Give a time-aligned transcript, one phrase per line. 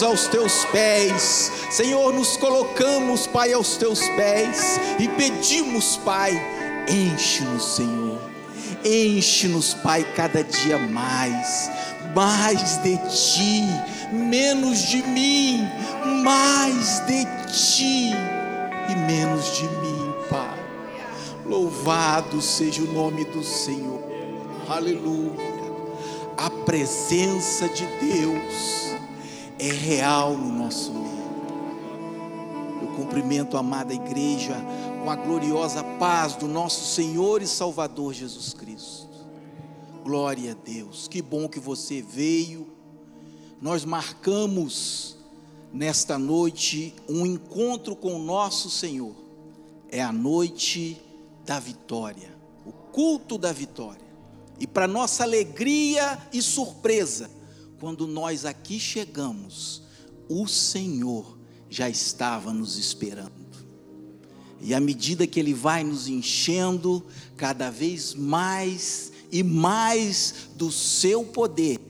[0.00, 1.50] aos teus pés.
[1.70, 6.40] Senhor, nos colocamos, Pai, aos teus pés e pedimos, Pai,
[6.88, 8.20] enche-nos, Senhor.
[8.84, 11.68] Enche-nos, Pai, cada dia mais.
[12.14, 13.64] Mais de ti,
[14.12, 15.66] menos de mim,
[16.22, 18.10] mais de ti
[18.88, 20.58] e menos de mim, Pai.
[21.44, 24.00] Louvado seja o nome do Senhor.
[24.68, 25.52] Aleluia.
[26.36, 28.91] A presença de Deus
[29.68, 31.22] é real no nosso meio.
[32.82, 34.56] Eu cumprimento a amada igreja
[35.04, 39.08] com a gloriosa paz do nosso Senhor e Salvador Jesus Cristo.
[40.02, 41.06] Glória a Deus.
[41.06, 42.66] Que bom que você veio.
[43.60, 45.16] Nós marcamos
[45.72, 49.14] nesta noite um encontro com o nosso Senhor.
[49.88, 51.00] É a noite
[51.46, 52.34] da vitória,
[52.66, 54.02] o culto da vitória.
[54.58, 57.30] E para nossa alegria e surpresa,
[57.82, 59.82] quando nós aqui chegamos,
[60.28, 61.36] o Senhor
[61.68, 63.32] já estava nos esperando.
[64.60, 67.04] E à medida que Ele vai nos enchendo
[67.36, 71.80] cada vez mais e mais do Seu poder,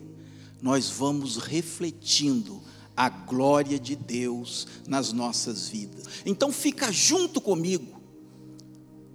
[0.59, 2.59] nós vamos refletindo
[2.97, 6.05] a glória de Deus nas nossas vidas.
[6.25, 8.01] Então fica junto comigo.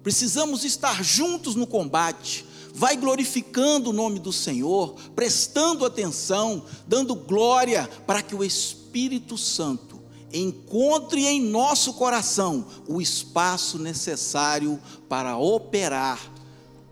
[0.01, 2.45] Precisamos estar juntos no combate
[2.79, 9.99] vai glorificando o nome do Senhor, prestando atenção, dando glória para que o Espírito Santo
[10.31, 16.31] encontre em nosso coração o espaço necessário para operar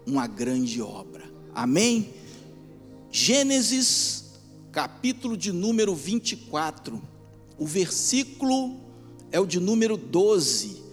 [0.05, 1.23] uma grande obra.
[1.55, 2.13] Amém?
[3.09, 4.25] Gênesis,
[4.73, 7.01] capítulo de número 24,
[7.57, 8.75] o versículo
[9.31, 10.83] é o de número 12.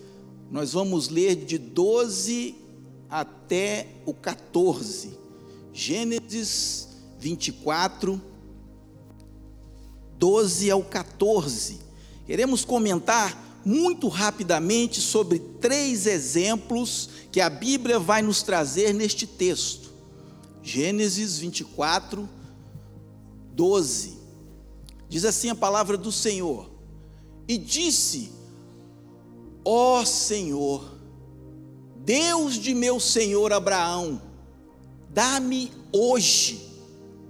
[0.53, 2.62] Nós vamos ler de 12
[3.08, 5.19] até o 14.
[5.72, 6.88] Gênesis
[7.19, 8.20] 24,
[10.18, 11.80] 12 ao 14.
[12.27, 19.92] Queremos comentar muito rapidamente sobre três exemplos que a Bíblia vai nos trazer neste texto.
[20.62, 22.29] Gênesis 24,
[23.52, 24.18] 12.
[25.08, 26.70] Diz assim a palavra do Senhor:
[27.48, 28.33] E disse,
[29.64, 30.93] ó Senhor,
[32.05, 34.20] Deus de meu senhor Abraão,
[35.09, 36.70] dá-me hoje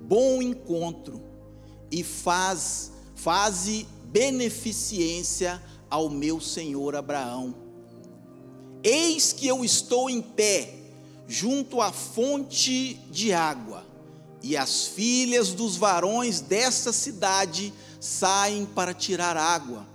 [0.01, 1.23] bom encontro
[1.93, 7.55] e faz faze beneficência ao meu senhor Abraão.
[8.83, 10.75] Eis que eu estou em pé
[11.29, 13.87] junto à fonte de água,
[14.43, 19.87] e as filhas dos varões desta cidade saem para tirar água.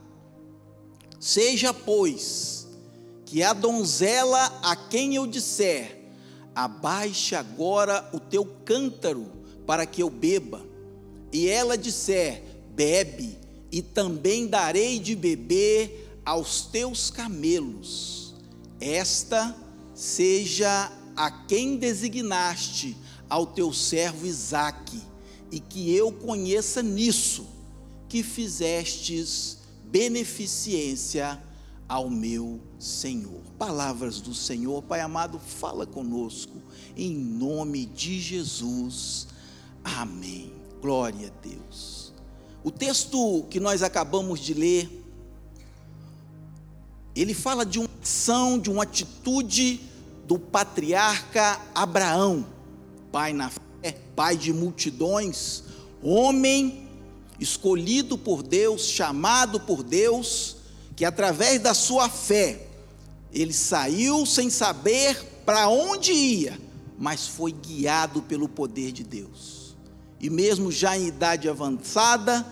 [1.20, 2.59] Seja, pois,
[3.30, 6.00] que a donzela a quem eu disser,
[6.56, 9.28] abaixe agora o teu cântaro
[9.68, 10.66] para que eu beba,
[11.32, 13.38] e ela disser, bebe,
[13.72, 18.34] e também darei de beber aos teus camelos.
[18.82, 19.56] Esta
[19.94, 22.98] seja a quem designaste
[23.30, 25.04] ao teu servo Isaque,
[25.52, 27.46] e que eu conheça nisso,
[28.08, 31.40] que fizestes beneficência
[31.90, 33.42] ao meu Senhor.
[33.58, 36.62] Palavras do Senhor, Pai amado, fala conosco,
[36.96, 39.28] em nome de Jesus.
[39.84, 40.54] Amém.
[40.80, 42.14] Glória a Deus.
[42.64, 45.04] O texto que nós acabamos de ler,
[47.16, 49.82] ele fala de uma ação, de uma atitude
[50.28, 52.46] do patriarca Abraão,
[53.12, 55.64] pai na fé, pai de multidões,
[56.04, 56.88] homem
[57.40, 60.59] escolhido por Deus, chamado por Deus,
[61.00, 62.60] que através da sua fé,
[63.32, 65.16] ele saiu sem saber
[65.46, 66.60] para onde ia,
[66.98, 69.78] mas foi guiado pelo poder de Deus.
[70.20, 72.46] E mesmo já em idade avançada,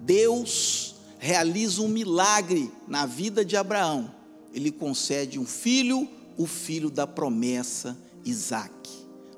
[0.00, 4.12] Deus realiza um milagre na vida de Abraão.
[4.52, 8.74] Ele concede um filho, o filho da promessa, Isaac.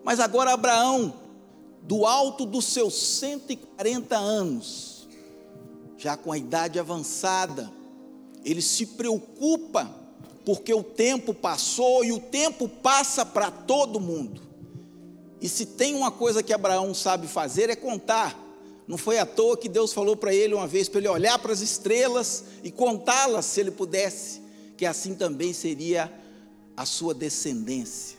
[0.03, 1.13] Mas agora Abraão,
[1.83, 5.07] do alto dos seus 140 anos,
[5.99, 7.71] já com a idade avançada,
[8.45, 9.91] ele se preocupa
[10.45, 14.43] porque o tempo passou e o tempo passa para todo mundo.
[15.41, 18.39] E se tem uma coisa que Abraão sabe fazer é contar.
[18.87, 21.53] Não foi à toa que Deus falou para ele uma vez para ele olhar para
[21.53, 24.43] as estrelas e contá-las se ele pudesse,
[24.77, 26.13] que assim também seria
[26.77, 28.19] a sua descendência.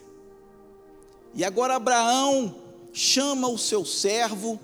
[1.35, 2.55] E agora Abraão
[2.91, 4.59] chama o seu servo,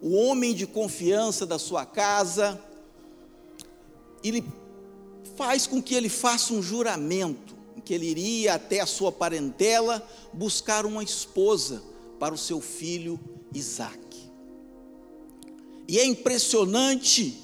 [0.00, 2.60] o homem de confiança da sua casa,
[4.22, 4.44] e lhe
[5.36, 7.54] faz com que ele faça um juramento,
[7.84, 11.82] que ele iria até a sua parentela buscar uma esposa
[12.18, 13.20] para o seu filho
[13.52, 13.98] Isaac.
[15.86, 17.42] E é impressionante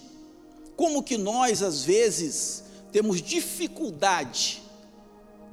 [0.76, 4.62] como que nós às vezes temos dificuldade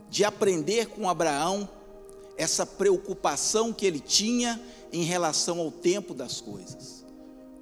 [0.09, 1.69] de aprender com Abraão
[2.37, 4.61] essa preocupação que ele tinha
[4.93, 7.03] em relação ao tempo das coisas.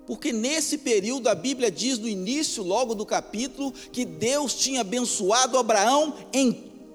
[0.06, 5.58] Porque nesse período a Bíblia diz no início, logo do capítulo, que Deus tinha abençoado
[5.58, 6.52] Abraão em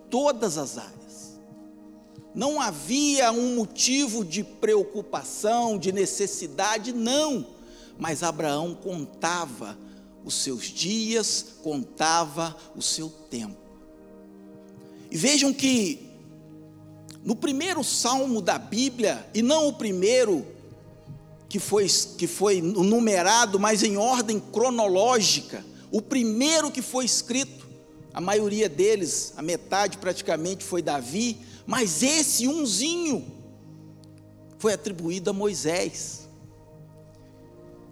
[0.09, 1.41] todas as áreas.
[2.35, 7.47] Não havia um motivo de preocupação, de necessidade, não.
[7.99, 9.77] Mas Abraão contava
[10.25, 13.59] os seus dias, contava o seu tempo.
[15.11, 16.09] E vejam que
[17.25, 20.47] no primeiro salmo da Bíblia, e não o primeiro
[21.51, 27.69] que foi, que foi numerado, mas em ordem cronológica, o primeiro que foi escrito,
[28.15, 33.27] a maioria deles, a metade praticamente foi Davi, mas esse umzinho
[34.59, 36.29] foi atribuído a Moisés.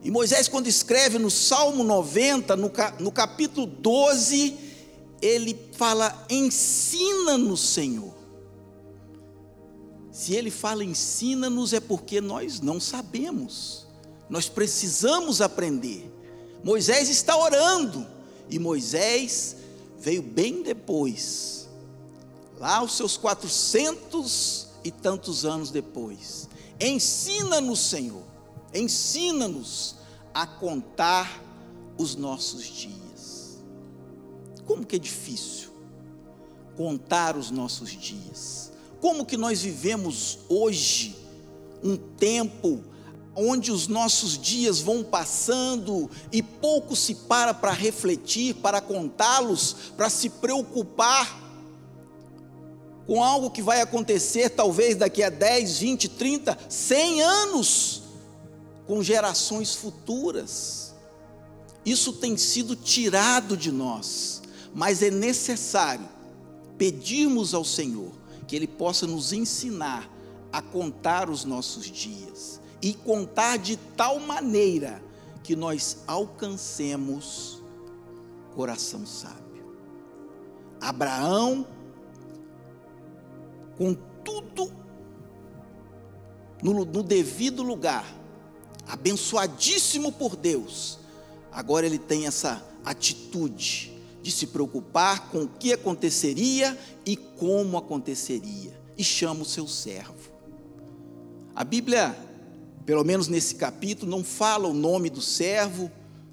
[0.05, 2.71] E Moisés, quando escreve no Salmo 90, no,
[3.01, 4.57] no capítulo 12,
[5.21, 8.18] ele fala: ensina-nos, Senhor.
[10.19, 13.87] Se ele fala ensina-nos, é porque nós não sabemos,
[14.29, 16.13] nós precisamos aprender.
[16.65, 18.05] Moisés está orando,
[18.51, 19.55] e Moisés
[19.97, 21.69] veio bem depois,
[22.59, 26.49] lá os seus quatrocentos e tantos anos depois.
[26.81, 28.25] Ensina-nos, Senhor,
[28.75, 29.95] ensina-nos
[30.35, 31.41] a contar
[31.97, 33.61] os nossos dias.
[34.67, 35.71] Como que é difícil
[36.77, 38.68] contar os nossos dias?
[39.01, 41.17] Como que nós vivemos hoje
[41.83, 42.83] um tempo
[43.41, 50.11] onde os nossos dias vão passando e pouco se para para refletir, para contá-los, para
[50.11, 51.49] se preocupar
[53.07, 58.03] com algo que vai acontecer talvez daqui a 10, 20, 30, 100 anos,
[58.89, 60.93] com gerações futuras.
[61.87, 64.43] Isso tem sido tirado de nós,
[64.75, 66.09] mas é necessário
[66.77, 68.18] pedirmos ao Senhor
[68.49, 70.11] que Ele possa nos ensinar
[70.51, 75.03] a contar os nossos dias e contar de tal maneira
[75.45, 77.63] que nós alcancemos
[78.55, 79.77] coração sábio.
[80.81, 81.67] Abraão
[83.77, 84.73] com tudo
[86.63, 88.05] no, no devido lugar,
[88.87, 90.99] abençoadíssimo por Deus,
[91.53, 93.98] agora ele tem essa atitude
[94.29, 100.31] de se preocupar com o que aconteceria e como aconteceria, e chama o seu servo.
[101.55, 102.15] A Bíblia,
[102.85, 105.91] pelo menos nesse capítulo, não fala o nome do servo,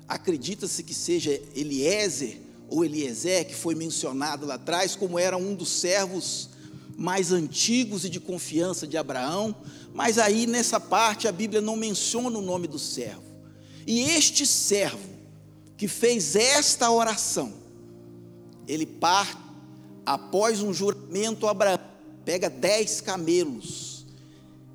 [0.09, 2.38] acredita-se que seja Eliezer
[2.69, 6.50] ou Eliezer, que foi mencionado lá atrás, como era um dos servos
[6.97, 9.56] mais antigos e de confiança de Abraão,
[9.94, 13.24] mas aí nessa parte a Bíblia não menciona o nome do servo.
[13.88, 15.15] E este servo
[15.77, 17.65] que fez esta oração,
[18.68, 19.38] ele parte
[20.06, 21.80] após um juramento Abraão,
[22.24, 24.06] pega dez camelos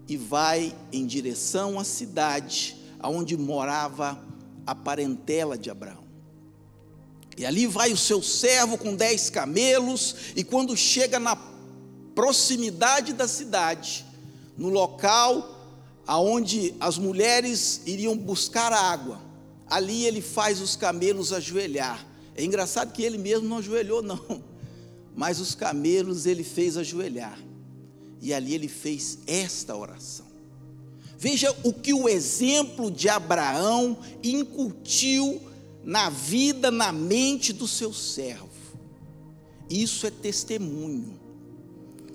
[0.08, 4.22] e vai em direção à cidade aonde morava
[4.66, 6.04] a parentela de Abraão.
[7.36, 11.36] E ali vai o seu servo com dez camelos, e quando chega na
[12.14, 14.04] proximidade da cidade,
[14.58, 15.58] no local
[16.06, 19.20] aonde as mulheres iriam buscar água.
[19.68, 22.04] Ali ele faz os camelos ajoelhar.
[22.40, 24.42] É engraçado que ele mesmo não ajoelhou não,
[25.14, 27.38] mas os camelos ele fez ajoelhar.
[28.22, 30.24] E ali ele fez esta oração.
[31.18, 35.38] Veja o que o exemplo de Abraão incutiu
[35.84, 38.48] na vida, na mente do seu servo.
[39.68, 41.20] Isso é testemunho.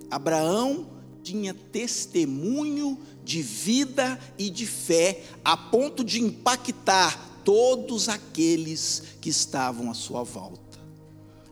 [0.09, 0.87] Abraão
[1.21, 9.89] tinha testemunho de vida e de fé, a ponto de impactar todos aqueles que estavam
[9.89, 10.79] à sua volta.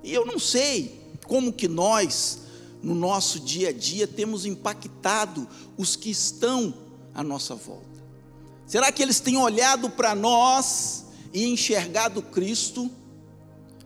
[0.03, 2.39] E eu não sei como que nós,
[2.81, 5.47] no nosso dia a dia, temos impactado
[5.77, 6.73] os que estão
[7.13, 8.03] à nossa volta.
[8.65, 12.89] Será que eles têm olhado para nós e enxergado Cristo?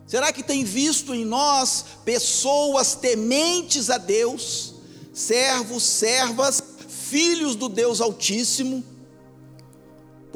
[0.07, 4.75] Será que tem visto em nós pessoas tementes a Deus,
[5.13, 8.83] servos, servas, filhos do Deus Altíssimo?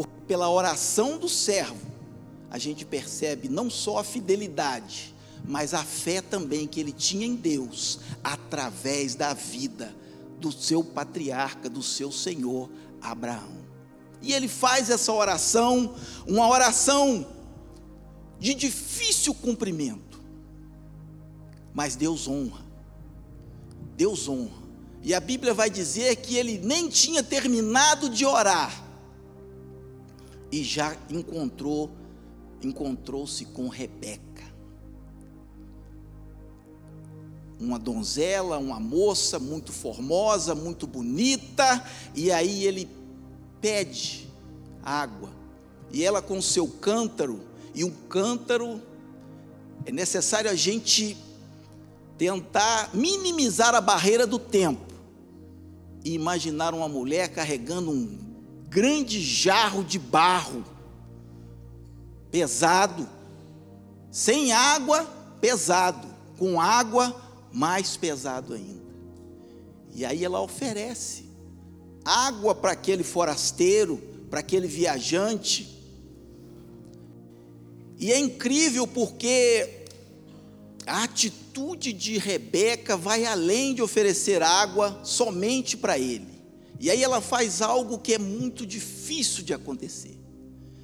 [0.01, 1.85] Porque pela oração do servo,
[2.49, 5.13] a gente percebe não só a fidelidade,
[5.45, 9.95] mas a fé também que ele tinha em Deus, através da vida
[10.39, 12.67] do seu patriarca, do seu Senhor
[12.99, 13.61] Abraão.
[14.23, 15.95] E ele faz essa oração,
[16.27, 17.27] uma oração
[18.39, 20.19] de difícil cumprimento.
[21.73, 22.65] Mas Deus honra.
[23.95, 24.61] Deus honra.
[25.03, 28.80] E a Bíblia vai dizer que ele nem tinha terminado de orar
[30.51, 31.89] e já encontrou
[32.63, 34.21] encontrou-se com Rebeca.
[37.59, 41.83] Uma donzela, uma moça muito formosa, muito bonita,
[42.15, 42.89] e aí ele
[43.59, 44.27] pede
[44.83, 45.29] água.
[45.91, 47.39] E ela com seu cântaro,
[47.75, 48.81] e um cântaro
[49.85, 51.17] é necessário a gente
[52.17, 54.93] tentar minimizar a barreira do tempo
[56.03, 58.30] e imaginar uma mulher carregando um
[58.71, 60.63] grande jarro de barro
[62.31, 63.05] pesado,
[64.09, 65.03] sem água,
[65.41, 67.13] pesado, com água,
[67.51, 68.95] mais pesado ainda.
[69.93, 71.25] E aí ela oferece
[72.05, 73.97] água para aquele forasteiro,
[74.29, 75.77] para aquele viajante.
[77.99, 79.83] E é incrível porque
[80.87, 86.40] a atitude de Rebeca vai além de oferecer água somente para ele.
[86.81, 90.19] E aí ela faz algo que é muito difícil de acontecer.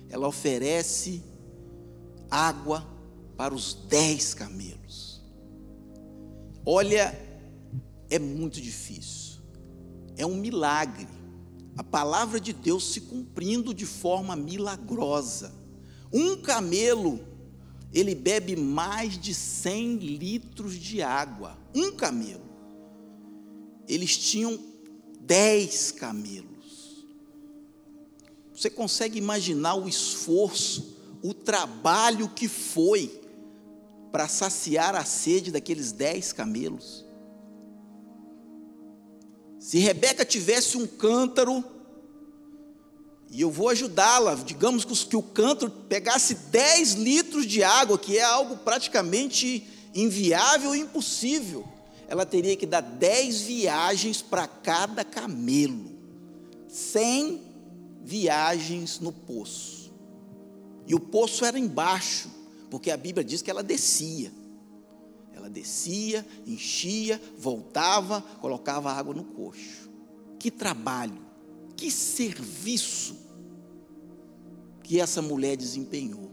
[0.07, 1.23] Ela oferece
[2.29, 2.87] água
[3.35, 5.23] para os dez camelos.
[6.63, 7.19] Olha,
[8.11, 9.41] é muito difícil,
[10.15, 11.07] é um milagre,
[11.75, 15.51] a palavra de Deus se cumprindo de forma milagrosa.
[16.13, 17.19] Um camelo,
[17.91, 22.45] ele bebe mais de 100 litros de água, um camelo.
[23.87, 24.59] Eles tinham
[25.27, 27.05] 10 camelos.
[28.55, 33.21] Você consegue imaginar o esforço o trabalho que foi
[34.11, 37.05] para saciar a sede daqueles dez camelos.
[39.59, 41.63] Se Rebeca tivesse um cântaro,
[43.29, 48.23] e eu vou ajudá-la, digamos que o cântaro pegasse 10 litros de água, que é
[48.23, 51.67] algo praticamente inviável e impossível,
[52.07, 55.91] ela teria que dar 10 viagens para cada camelo,
[56.69, 57.41] 100
[58.03, 59.91] viagens no poço.
[60.87, 62.29] E o poço era embaixo,
[62.69, 64.31] porque a Bíblia diz que ela descia.
[65.33, 69.89] Ela descia, enchia, voltava, colocava água no coxo.
[70.39, 71.21] Que trabalho,
[71.75, 73.17] que serviço
[74.81, 76.31] que essa mulher desempenhou.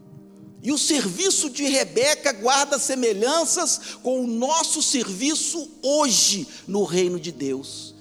[0.65, 7.31] E o serviço de Rebeca guarda semelhanças com o nosso serviço hoje no reino de
[7.31, 7.95] Deus.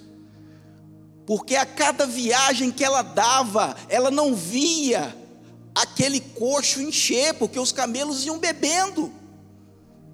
[1.25, 5.13] Porque a cada viagem que ela dava, ela não via
[5.75, 9.11] aquele coxo encher, porque os camelos iam bebendo.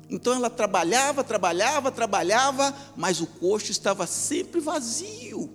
[0.09, 5.53] Então ela trabalhava, trabalhava, trabalhava, mas o coxo estava sempre vazio.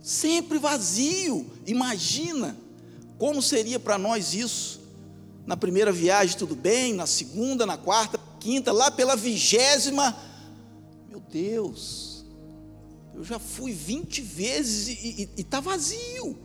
[0.00, 1.50] Sempre vazio.
[1.66, 2.56] Imagina
[3.22, 4.80] como seria para nós isso.
[5.46, 10.16] Na primeira viagem, tudo bem, na segunda, na quarta, quinta, lá pela vigésima.
[11.08, 12.24] Meu Deus,
[13.14, 16.36] eu já fui 20 vezes e está vazio.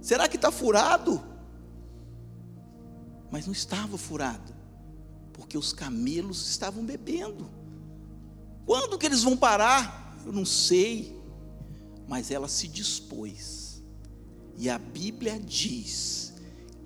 [0.00, 1.22] Será que está furado?
[3.30, 4.54] Mas não estava furado,
[5.34, 7.50] porque os camelos estavam bebendo.
[8.64, 10.18] Quando que eles vão parar?
[10.24, 11.14] Eu não sei,
[12.08, 13.61] mas ela se dispôs.
[14.62, 16.34] E a Bíblia diz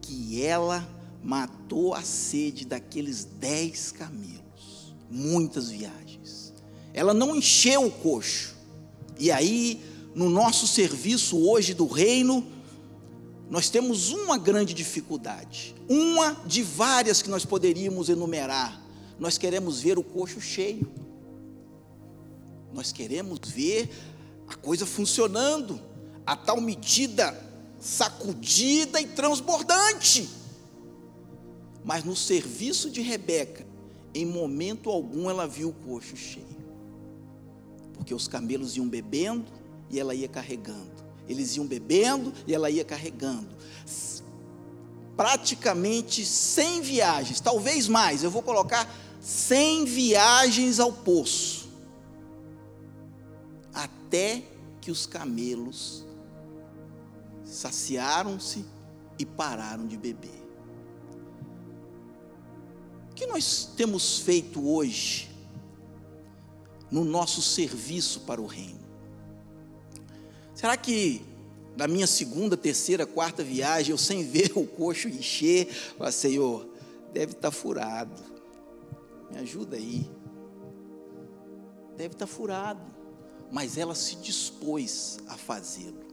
[0.01, 0.89] que ela
[1.23, 6.55] matou a sede daqueles dez camelos, muitas viagens.
[6.95, 8.55] Ela não encheu o coxo.
[9.19, 12.47] E aí, no nosso serviço hoje do reino,
[13.51, 18.81] nós temos uma grande dificuldade, uma de várias que nós poderíamos enumerar.
[19.19, 20.91] Nós queremos ver o coxo cheio,
[22.73, 23.91] nós queremos ver
[24.49, 25.79] a coisa funcionando,
[26.25, 27.45] a tal medida
[27.79, 30.29] sacudida e transbordante.
[31.85, 33.67] Mas no serviço de Rebeca,
[34.15, 36.45] em momento algum ela viu o coxo cheio,
[37.95, 39.45] porque os camelos iam bebendo
[39.91, 41.07] e ela ia carregando.
[41.29, 43.49] Eles iam bebendo e ela ia carregando.
[45.17, 51.69] Praticamente 100 viagens, talvez mais, eu vou colocar 100 viagens ao poço.
[53.73, 54.43] Até
[54.81, 56.05] que os camelos
[57.57, 58.65] saciaram-se
[59.19, 60.45] e pararam de beber.
[63.11, 65.31] O que nós temos feito hoje
[66.91, 68.85] no nosso serviço para o reino?
[70.55, 71.25] Será que
[71.77, 76.67] na minha segunda, terceira, quarta viagem, eu sem ver o coxo encher, mas Senhor,
[77.13, 78.23] deve estar tá furado.
[79.31, 80.11] Me ajuda aí.
[81.97, 82.81] Deve estar tá furado.
[83.51, 86.06] Mas ela se dispôs a fazê-lo.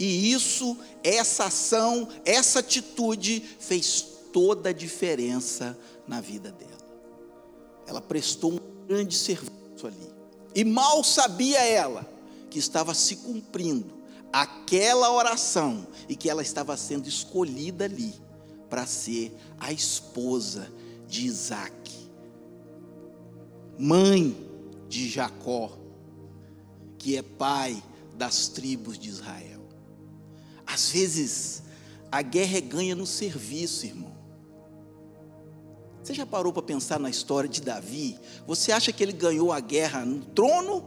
[0.00, 4.00] E isso, essa ação, essa atitude fez
[4.32, 5.78] toda a diferença
[6.08, 6.70] na vida dela.
[7.86, 10.10] Ela prestou um grande serviço ali.
[10.54, 12.10] E mal sabia ela
[12.48, 13.92] que estava se cumprindo
[14.32, 18.14] aquela oração e que ela estava sendo escolhida ali
[18.70, 20.72] para ser a esposa
[21.06, 21.92] de Isaac,
[23.78, 24.34] mãe
[24.88, 25.76] de Jacó,
[26.96, 27.82] que é pai
[28.16, 29.59] das tribos de Israel.
[30.72, 31.62] Às vezes,
[32.10, 34.10] a guerra é ganha no serviço, irmão.
[36.02, 38.18] Você já parou para pensar na história de Davi?
[38.46, 40.84] Você acha que ele ganhou a guerra no trono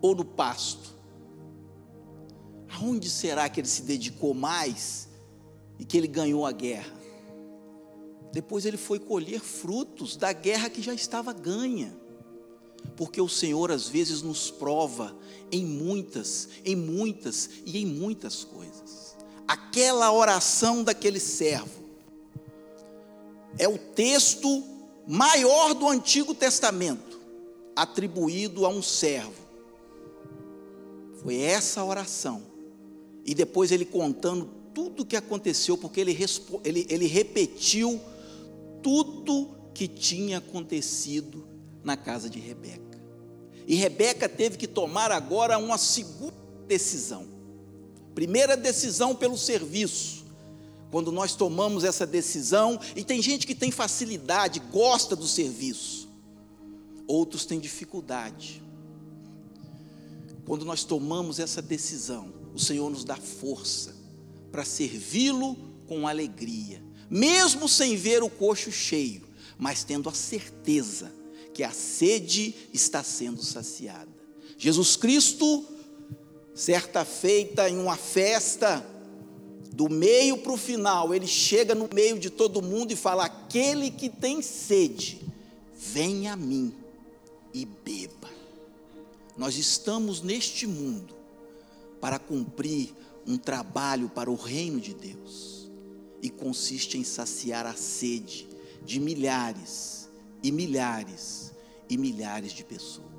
[0.00, 0.92] ou no pasto?
[2.74, 5.08] Aonde será que ele se dedicou mais
[5.78, 6.92] e que ele ganhou a guerra?
[8.32, 11.94] Depois ele foi colher frutos da guerra que já estava ganha.
[13.02, 15.12] Porque o Senhor às vezes nos prova
[15.50, 19.16] em muitas, em muitas e em muitas coisas.
[19.44, 21.82] Aquela oração daquele servo
[23.58, 24.62] é o texto
[25.04, 27.18] maior do Antigo Testamento
[27.74, 29.48] atribuído a um servo.
[31.24, 32.40] Foi essa oração.
[33.24, 36.16] E depois ele contando tudo o que aconteceu, porque ele,
[36.62, 38.00] ele, ele repetiu
[38.80, 41.50] tudo que tinha acontecido
[41.82, 42.91] na casa de Rebeca.
[43.66, 46.34] E Rebeca teve que tomar agora uma segunda
[46.66, 47.26] decisão.
[48.14, 50.24] Primeira decisão pelo serviço.
[50.90, 56.06] Quando nós tomamos essa decisão, e tem gente que tem facilidade, gosta do serviço,
[57.06, 58.62] outros têm dificuldade.
[60.44, 63.94] Quando nós tomamos essa decisão, o Senhor nos dá força
[64.50, 69.22] para servi-lo com alegria, mesmo sem ver o coxo cheio,
[69.56, 71.10] mas tendo a certeza
[71.52, 74.10] que a sede está sendo saciada.
[74.56, 75.64] Jesus Cristo,
[76.54, 78.86] certa feita em uma festa,
[79.72, 83.90] do meio para o final, ele chega no meio de todo mundo e fala: Aquele
[83.90, 85.20] que tem sede,
[85.74, 86.74] venha a mim
[87.54, 88.30] e beba.
[89.36, 91.14] Nós estamos neste mundo
[92.00, 92.92] para cumprir
[93.26, 95.70] um trabalho para o reino de Deus,
[96.20, 98.48] e consiste em saciar a sede
[98.84, 100.08] de milhares
[100.42, 101.41] e milhares
[101.88, 103.12] e milhares de pessoas.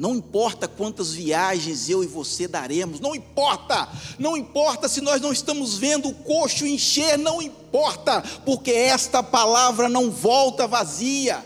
[0.00, 3.86] Não importa quantas viagens eu e você daremos, não importa,
[4.18, 9.90] não importa se nós não estamos vendo o coxo encher, não importa, porque esta palavra
[9.90, 11.44] não volta vazia.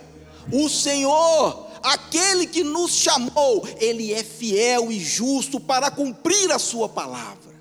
[0.53, 6.89] O Senhor, aquele que nos chamou, Ele é fiel e justo para cumprir a Sua
[6.89, 7.55] palavra.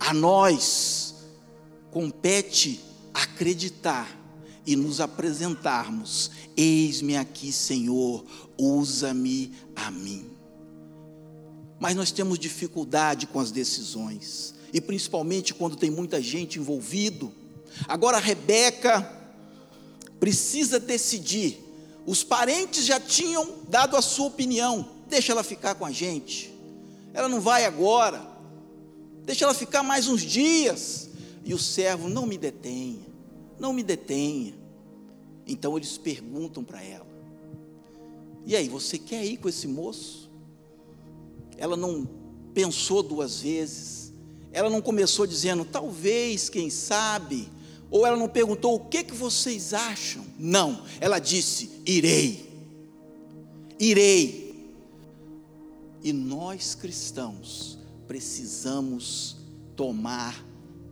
[0.00, 1.16] A nós
[1.90, 2.80] compete
[3.12, 4.21] acreditar
[4.66, 8.24] e nos apresentarmos: Eis-me aqui, Senhor,
[8.56, 10.30] usa-me a mim.
[11.78, 17.32] Mas nós temos dificuldade com as decisões, e principalmente quando tem muita gente envolvido.
[17.88, 19.20] Agora Rebeca
[20.20, 21.58] precisa decidir.
[22.06, 24.88] Os parentes já tinham dado a sua opinião.
[25.08, 26.52] Deixa ela ficar com a gente.
[27.14, 28.24] Ela não vai agora.
[29.24, 31.08] Deixa ela ficar mais uns dias.
[31.44, 33.11] E o servo não me detenha.
[33.58, 34.54] Não me detenha.
[35.46, 37.12] Então eles perguntam para ela:
[38.44, 40.30] e aí, você quer ir com esse moço?
[41.56, 42.08] Ela não
[42.52, 44.12] pensou duas vezes.
[44.52, 47.48] Ela não começou dizendo, talvez, quem sabe.
[47.90, 50.24] Ou ela não perguntou, o que, que vocês acham?
[50.38, 52.50] Não, ela disse, irei.
[53.78, 54.42] Irei.
[56.02, 59.36] E nós cristãos precisamos
[59.76, 60.44] tomar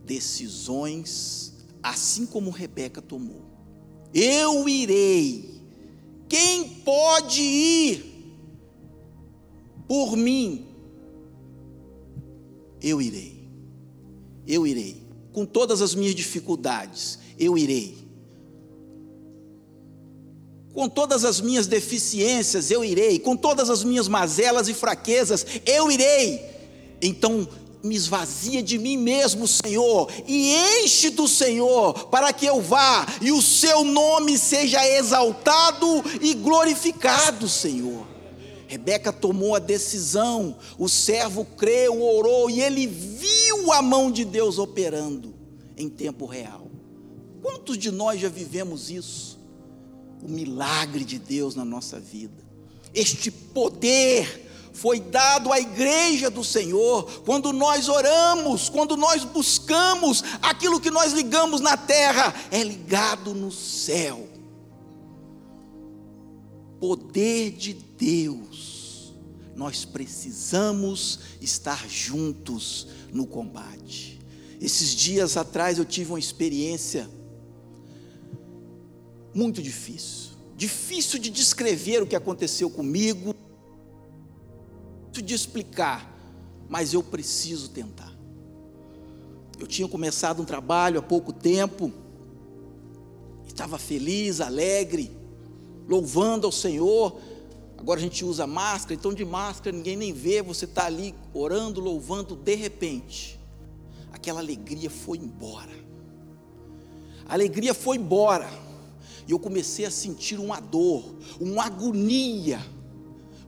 [0.04, 1.49] decisões
[1.82, 3.42] assim como Rebeca tomou.
[4.12, 5.60] Eu irei
[6.30, 8.36] quem pode ir
[9.88, 10.64] por mim?
[12.80, 13.50] Eu irei.
[14.46, 15.02] Eu irei.
[15.32, 17.98] Com todas as minhas dificuldades, eu irei.
[20.72, 23.18] Com todas as minhas deficiências, eu irei.
[23.18, 26.40] Com todas as minhas mazelas e fraquezas, eu irei.
[27.02, 27.48] Então,
[27.82, 33.32] me esvazia de mim mesmo, Senhor, e enche do Senhor, para que eu vá e
[33.32, 35.86] o seu nome seja exaltado
[36.20, 38.06] e glorificado, Senhor.
[38.66, 44.58] Rebeca tomou a decisão, o servo creu, orou e ele viu a mão de Deus
[44.58, 45.34] operando
[45.76, 46.70] em tempo real.
[47.42, 49.40] Quantos de nós já vivemos isso?
[50.22, 52.44] O milagre de Deus na nossa vida,
[52.94, 60.80] este poder foi dado à igreja do Senhor, quando nós oramos, quando nós buscamos, aquilo
[60.80, 64.28] que nós ligamos na terra é ligado no céu.
[66.78, 69.12] Poder de Deus,
[69.54, 74.20] nós precisamos estar juntos no combate.
[74.60, 77.10] Esses dias atrás eu tive uma experiência
[79.34, 83.34] muito difícil, difícil de descrever o que aconteceu comigo
[85.10, 86.16] de explicar,
[86.68, 88.12] mas eu preciso tentar.
[89.58, 91.92] Eu tinha começado um trabalho há pouco tempo,
[93.46, 95.10] estava feliz, alegre,
[95.88, 97.20] louvando ao Senhor.
[97.76, 101.80] Agora a gente usa máscara, então de máscara ninguém nem vê, você está ali orando,
[101.80, 103.38] louvando, de repente,
[104.12, 105.72] aquela alegria foi embora.
[107.26, 108.48] A alegria foi embora.
[109.26, 111.04] E eu comecei a sentir uma dor,
[111.38, 112.60] uma agonia,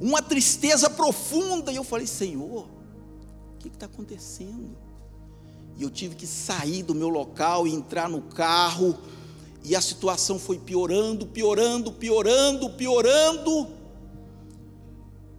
[0.00, 1.72] uma tristeza profunda.
[1.72, 2.66] E eu falei, Senhor,
[3.54, 4.76] o que está acontecendo?
[5.76, 8.98] E eu tive que sair do meu local e entrar no carro.
[9.64, 13.68] E a situação foi piorando, piorando, piorando, piorando.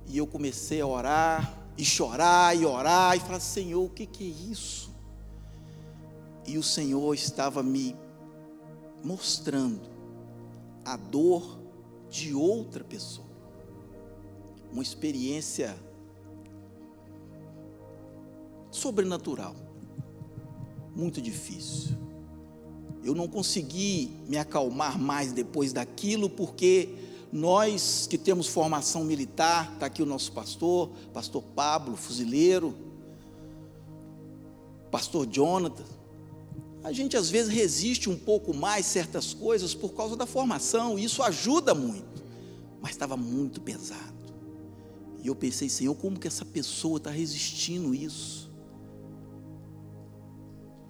[0.08, 4.24] E eu comecei a orar, e chorar, e orar, e falar: Senhor, o que, que
[4.24, 4.92] é isso?
[6.46, 7.96] E o Senhor estava me
[9.04, 9.82] mostrando
[10.86, 11.60] a dor
[12.10, 13.33] de outra pessoa.
[14.74, 15.78] Uma experiência
[18.72, 19.56] sobrenatural,
[20.96, 21.96] muito difícil.
[23.04, 26.90] Eu não consegui me acalmar mais depois daquilo, porque
[27.32, 32.74] nós que temos formação militar, está aqui o nosso pastor, pastor Pablo, fuzileiro,
[34.90, 35.86] pastor Jonathan,
[36.84, 41.04] a gente às vezes resiste um pouco mais certas coisas por causa da formação, e
[41.04, 42.24] isso ajuda muito,
[42.82, 44.13] mas estava muito pesado.
[45.24, 48.52] E eu pensei, Senhor, como que essa pessoa está resistindo isso?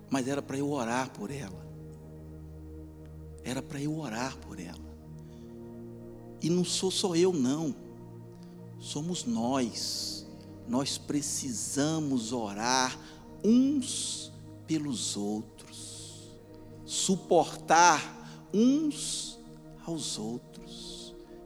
[0.09, 1.63] Mas era para eu orar por ela.
[3.43, 4.93] Era para eu orar por ela.
[6.41, 7.73] E não sou só eu, não.
[8.79, 10.27] Somos nós.
[10.67, 12.99] Nós precisamos orar
[13.43, 14.33] uns
[14.67, 15.93] pelos outros
[16.93, 19.39] suportar uns
[19.85, 20.52] aos outros.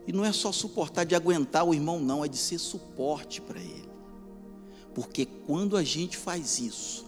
[0.08, 3.60] E não é só suportar de aguentar o irmão, não, é de ser suporte para
[3.60, 3.90] ele.
[4.94, 7.04] Porque quando a gente faz isso,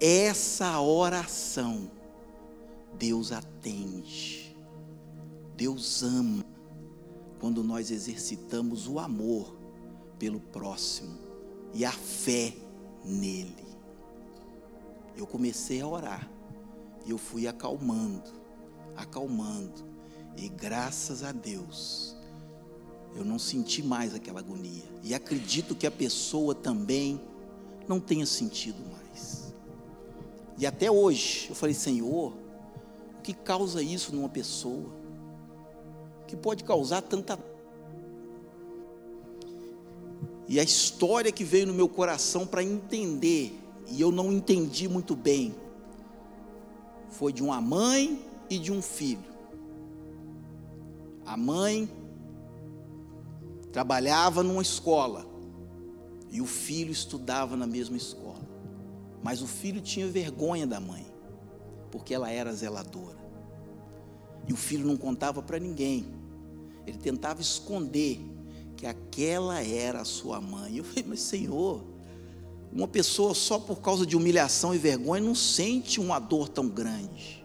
[0.00, 1.90] essa oração,
[2.98, 4.56] Deus atende,
[5.54, 6.42] Deus ama,
[7.38, 9.54] quando nós exercitamos o amor
[10.18, 11.18] pelo próximo
[11.74, 12.54] e a fé
[13.04, 13.68] nele.
[15.14, 16.30] Eu comecei a orar
[17.04, 18.30] e eu fui acalmando,
[18.96, 19.92] acalmando.
[20.36, 22.13] E graças a Deus,
[23.14, 24.82] eu não senti mais aquela agonia.
[25.02, 27.20] E acredito que a pessoa também
[27.86, 29.52] não tenha sentido mais.
[30.58, 32.32] E até hoje, eu falei, Senhor,
[33.18, 34.90] o que causa isso numa pessoa?
[36.22, 37.38] O que pode causar tanta.
[40.48, 45.14] E a história que veio no meu coração para entender, e eu não entendi muito
[45.14, 45.54] bem,
[47.10, 49.34] foi de uma mãe e de um filho.
[51.24, 51.88] A mãe
[53.74, 55.26] trabalhava numa escola
[56.30, 58.48] e o filho estudava na mesma escola.
[59.20, 61.04] Mas o filho tinha vergonha da mãe,
[61.90, 63.18] porque ela era zeladora.
[64.46, 66.06] E o filho não contava para ninguém.
[66.86, 68.20] Ele tentava esconder
[68.76, 70.76] que aquela era a sua mãe.
[70.76, 71.82] Eu falei, mas Senhor,
[72.72, 77.44] uma pessoa só por causa de humilhação e vergonha não sente uma dor tão grande.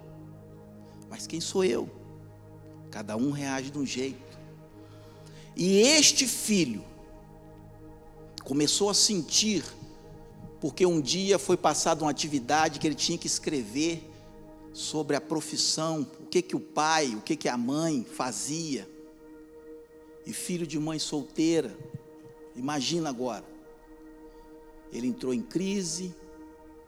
[1.10, 1.89] Mas quem sou eu?
[2.92, 4.29] Cada um reage de um jeito.
[5.60, 6.86] E este filho
[8.45, 9.62] começou a sentir,
[10.62, 14.10] porque um dia foi passada uma atividade que ele tinha que escrever
[14.72, 18.89] sobre a profissão, o que que o pai, o que que a mãe fazia.
[20.26, 21.78] E filho de mãe solteira,
[22.56, 23.60] imagina agora
[24.91, 26.15] ele entrou em crise,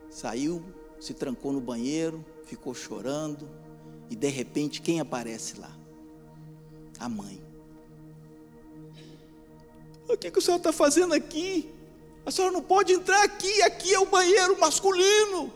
[0.09, 0.63] saiu,
[0.99, 3.47] se trancou no banheiro, ficou chorando,
[4.09, 5.75] e de repente quem aparece lá?
[6.99, 7.50] A mãe.
[10.11, 11.69] O que, que o senhor está fazendo aqui?
[12.25, 15.51] A senhora não pode entrar aqui, aqui é o banheiro masculino.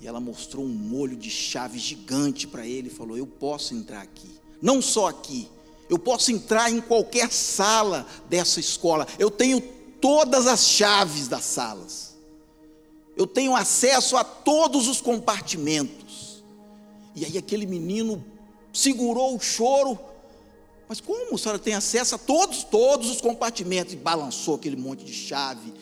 [0.00, 4.02] E ela mostrou um molho de chave gigante para ele e falou: Eu posso entrar
[4.02, 5.48] aqui, não só aqui,
[5.88, 9.60] eu posso entrar em qualquer sala dessa escola, eu tenho
[10.00, 12.14] todas as chaves das salas.
[13.16, 16.42] Eu tenho acesso a todos os compartimentos.
[17.14, 18.24] E aí aquele menino
[18.72, 19.98] segurou o choro.
[20.94, 23.94] Mas como a senhora tem acesso a todos, todos os compartimentos?
[23.94, 25.74] E balançou aquele monte de chave.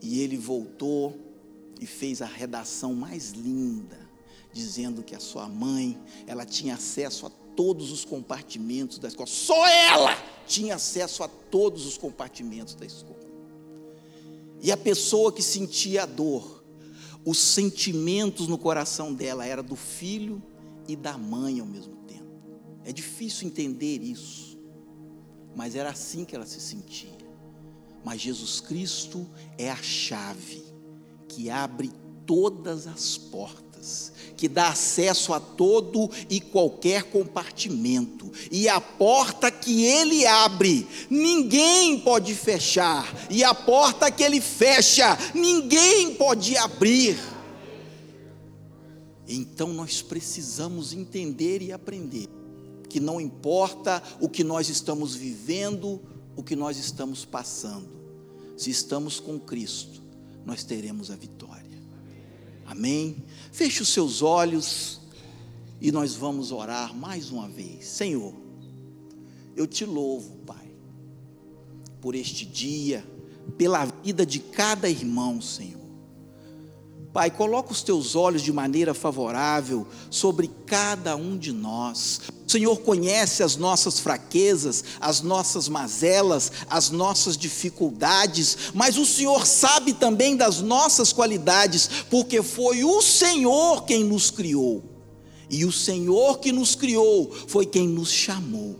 [0.00, 1.18] E ele voltou
[1.80, 3.98] e fez a redação mais linda,
[4.52, 5.98] dizendo que a sua mãe,
[6.28, 9.26] ela tinha acesso a todos os compartimentos da escola.
[9.26, 13.18] Só ela tinha acesso a todos os compartimentos da escola.
[14.60, 16.62] E a pessoa que sentia a dor,
[17.24, 20.40] os sentimentos no coração dela era do filho
[20.86, 22.12] e da mãe ao mesmo tempo.
[22.84, 24.51] É difícil entender isso,
[25.54, 27.10] mas era assim que ela se sentia.
[28.04, 30.62] Mas Jesus Cristo é a chave
[31.28, 31.90] que abre
[32.26, 39.84] todas as portas, que dá acesso a todo e qualquer compartimento, e a porta que
[39.84, 47.18] ele abre, ninguém pode fechar, e a porta que ele fecha, ninguém pode abrir.
[49.26, 52.28] Então nós precisamos entender e aprender
[52.92, 55.98] que não importa o que nós estamos vivendo,
[56.36, 57.88] o que nós estamos passando,
[58.54, 60.02] se estamos com Cristo,
[60.44, 61.82] nós teremos a vitória.
[62.66, 63.24] Amém?
[63.50, 65.00] Feche os seus olhos
[65.80, 67.86] e nós vamos orar mais uma vez.
[67.86, 68.34] Senhor,
[69.56, 70.70] eu te louvo, Pai,
[71.98, 73.02] por este dia,
[73.56, 75.81] pela vida de cada irmão, Senhor.
[77.12, 82.22] Pai, coloca os teus olhos de maneira favorável sobre cada um de nós.
[82.46, 89.46] O Senhor conhece as nossas fraquezas, as nossas mazelas, as nossas dificuldades, mas o Senhor
[89.46, 94.82] sabe também das nossas qualidades, porque foi o Senhor quem nos criou.
[95.50, 98.78] E o Senhor que nos criou foi quem nos chamou.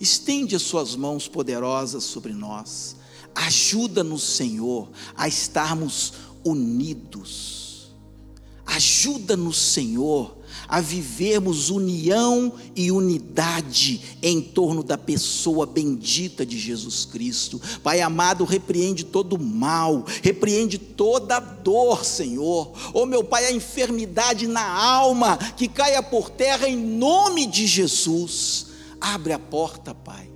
[0.00, 2.96] Estende as suas mãos poderosas sobre nós.
[3.34, 6.12] Ajuda-nos, Senhor, a estarmos
[6.48, 7.68] unidos.
[8.66, 10.36] Ajuda-nos, Senhor,
[10.68, 17.58] a vivermos união e unidade em torno da pessoa bendita de Jesus Cristo.
[17.82, 22.72] Pai amado, repreende todo mal, repreende toda dor, Senhor.
[22.92, 28.66] Oh, meu Pai, a enfermidade na alma que caia por terra em nome de Jesus.
[29.00, 30.30] Abre a porta, Pai.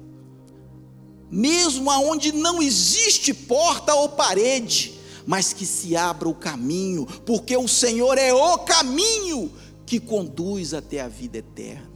[1.31, 7.68] Mesmo aonde não existe porta ou parede, mas que se abra o caminho, porque o
[7.68, 9.52] Senhor é o caminho
[9.87, 11.90] que conduz até a vida eterna.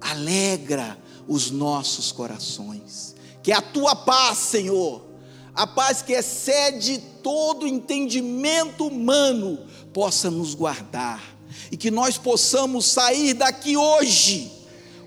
[0.00, 5.02] Alegra os nossos corações, que a tua paz, Senhor,
[5.54, 9.58] a paz que excede todo entendimento humano,
[9.92, 11.36] possa nos guardar.
[11.70, 14.52] E que nós possamos sair daqui hoje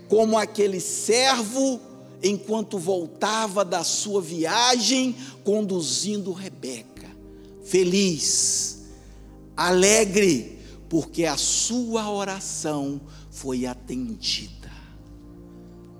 [0.08, 1.80] como aquele servo
[2.22, 6.91] enquanto voltava da sua viagem conduzindo Rebeca
[7.64, 8.86] feliz,
[9.56, 14.72] alegre, porque a sua oração foi atendida.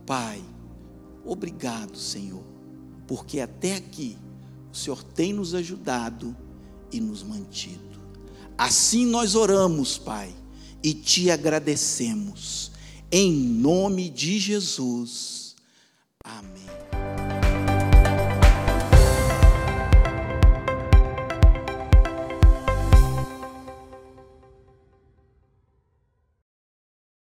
[0.06, 0.42] Pai,
[1.26, 2.44] obrigado, Senhor,
[3.08, 4.18] porque até aqui
[4.72, 6.36] o Senhor tem nos ajudado
[6.92, 8.00] e nos mantido.
[8.58, 10.34] Assim nós oramos, Pai,
[10.84, 12.72] e te agradecemos.
[13.12, 15.56] Em nome de Jesus.
[16.24, 16.91] Amém.